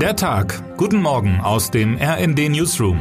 [0.00, 0.76] Der Tag.
[0.76, 2.98] Guten Morgen aus dem RND Newsroom.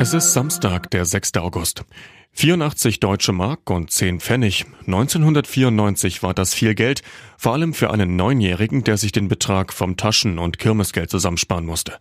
[0.00, 1.36] Es ist Samstag, der 6.
[1.36, 1.84] August.
[2.32, 4.66] 84 deutsche Mark und 10 Pfennig.
[4.86, 7.02] 1994 war das viel Geld,
[7.38, 11.98] vor allem für einen Neunjährigen, der sich den Betrag vom Taschen- und Kirmesgeld zusammensparen musste.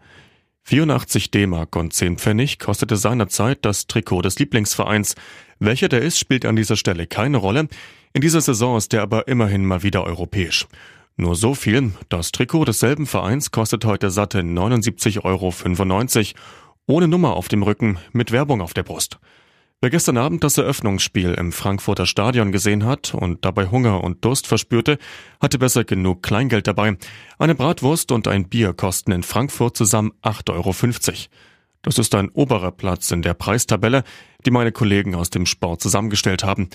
[0.63, 5.13] 84 D-Mark und 10 Pfennig kostete seinerzeit das Trikot des Lieblingsvereins.
[5.59, 7.67] Welcher der ist, spielt an dieser Stelle keine Rolle.
[8.13, 10.65] In dieser Saison ist er aber immerhin mal wieder europäisch.
[11.17, 15.53] Nur so viel, das Trikot desselben Vereins kostet heute satte 79,95 Euro,
[16.87, 19.17] ohne Nummer auf dem Rücken, mit Werbung auf der Brust.
[19.79, 24.45] Wer gestern Abend das Eröffnungsspiel im Frankfurter Stadion gesehen hat und dabei Hunger und Durst
[24.47, 24.97] verspürte,
[25.39, 26.97] hatte besser genug Kleingeld dabei.
[27.37, 30.73] Eine Bratwurst und ein Bier kosten in Frankfurt zusammen 8,50 Euro.
[31.81, 34.03] Das ist ein oberer Platz in der Preistabelle,
[34.45, 36.69] die meine Kollegen aus dem Sport zusammengestellt haben.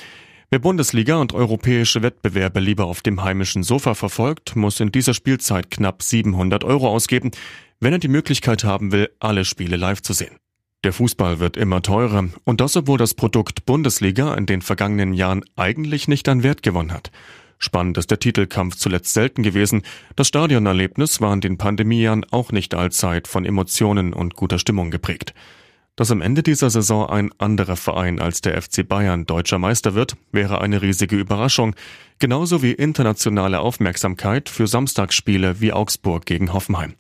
[0.53, 5.71] Wer Bundesliga und europäische Wettbewerbe lieber auf dem heimischen Sofa verfolgt, muss in dieser Spielzeit
[5.71, 7.31] knapp 700 Euro ausgeben,
[7.79, 10.39] wenn er die Möglichkeit haben will, alle Spiele live zu sehen.
[10.83, 15.45] Der Fußball wird immer teurer und das obwohl das Produkt Bundesliga in den vergangenen Jahren
[15.55, 17.13] eigentlich nicht an Wert gewonnen hat.
[17.59, 19.83] Spannend ist der Titelkampf zuletzt selten gewesen.
[20.17, 25.33] Das Stadionerlebnis war in den Pandemiejahren auch nicht allzeit von Emotionen und guter Stimmung geprägt.
[26.01, 30.17] Dass am Ende dieser Saison ein anderer Verein als der FC Bayern deutscher Meister wird,
[30.33, 31.77] wäre eine riesige Überraschung,
[32.19, 36.95] genauso wie internationale Aufmerksamkeit für Samstagsspiele wie Augsburg gegen Hoffenheim.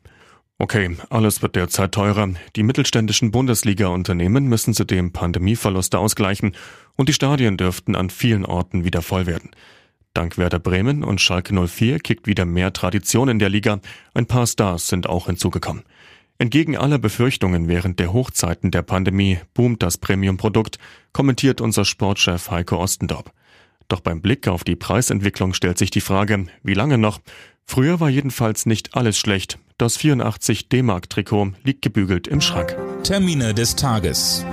[0.58, 2.28] Okay, alles wird derzeit teurer.
[2.56, 6.54] Die mittelständischen Bundesliga-Unternehmen müssen zudem Pandemieverluste ausgleichen
[6.96, 9.48] und die Stadien dürften an vielen Orten wieder voll werden.
[10.12, 13.80] Dank Werder Bremen und Schalke 04 kickt wieder mehr Tradition in der Liga.
[14.12, 15.84] Ein paar Stars sind auch hinzugekommen.
[16.41, 20.78] Entgegen aller Befürchtungen während der Hochzeiten der Pandemie boomt das Premium-Produkt,
[21.12, 23.30] kommentiert unser Sportchef Heiko Ostendorp.
[23.88, 27.20] Doch beim Blick auf die Preisentwicklung stellt sich die Frage, wie lange noch?
[27.66, 29.58] Früher war jedenfalls nicht alles schlecht.
[29.77, 32.74] Das 84 D-Mark-Trikot liegt gebügelt im Schrank.
[33.02, 34.46] Termine des Tages.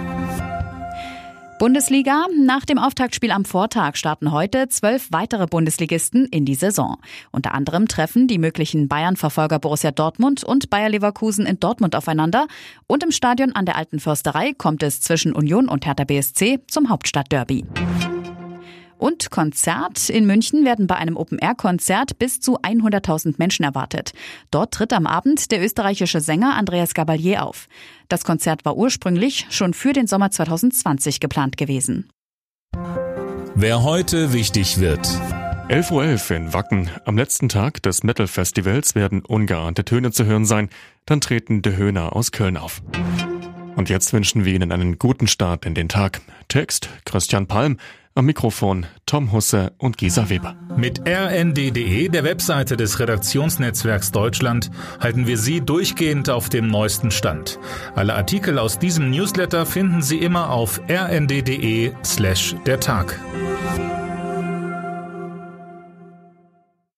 [1.59, 2.27] Bundesliga.
[2.37, 6.97] Nach dem Auftaktspiel am Vortag starten heute zwölf weitere Bundesligisten in die Saison.
[7.31, 12.47] Unter anderem treffen die möglichen Bayern-Verfolger Borussia Dortmund und Bayer Leverkusen in Dortmund aufeinander.
[12.85, 16.89] Und im Stadion an der Alten Försterei kommt es zwischen Union und Hertha BSC zum
[16.89, 17.65] Hauptstadtderby.
[19.37, 20.09] Konzert.
[20.09, 24.13] In München werden bei einem Open-Air-Konzert bis zu 100.000 Menschen erwartet.
[24.49, 27.67] Dort tritt am Abend der österreichische Sänger Andreas Gabalier auf.
[28.09, 32.09] Das Konzert war ursprünglich schon für den Sommer 2020 geplant gewesen.
[33.53, 35.05] Wer heute wichtig wird.
[35.69, 36.89] 11.11 Uhr in Wacken.
[37.05, 40.69] Am letzten Tag des Metal-Festivals werden ungeahnte Töne zu hören sein.
[41.05, 42.81] Dann treten De Höhner aus Köln auf.
[43.75, 46.21] Und jetzt wünschen wir Ihnen einen guten Start in den Tag.
[46.47, 47.77] Text Christian Palm.
[48.17, 50.55] Am Mikrofon Tom Husse und Gisa Weber.
[50.75, 57.59] Mit rnd.de, der Webseite des Redaktionsnetzwerks Deutschland, halten wir Sie durchgehend auf dem neuesten Stand.
[57.93, 63.19] Alle Artikel aus diesem Newsletter finden Sie immer auf rnd.de slash der Tag.